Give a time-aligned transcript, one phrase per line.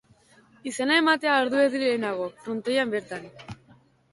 [0.69, 3.29] Izena ematea ordu erdi lehenago, frontoian bertan.